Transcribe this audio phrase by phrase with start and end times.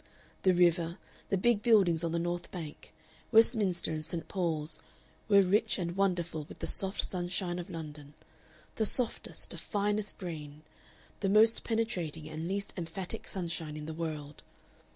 [0.41, 0.97] The river,
[1.29, 2.91] the big buildings on the north bank,
[3.31, 4.27] Westminster, and St.
[4.27, 4.79] Paul's,
[5.27, 8.15] were rich and wonderful with the soft sunshine of London,
[8.77, 10.63] the softest, the finest grained,
[11.19, 14.41] the most penetrating and least emphatic sunshine in the world.